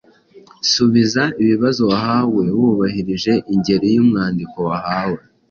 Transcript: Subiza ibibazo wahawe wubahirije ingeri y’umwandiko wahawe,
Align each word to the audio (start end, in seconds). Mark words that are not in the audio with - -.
Subiza 0.71 1.23
ibibazo 1.43 1.81
wahawe 1.91 2.43
wubahirije 2.59 3.33
ingeri 3.53 3.87
y’umwandiko 3.95 4.57
wahawe, 4.69 5.21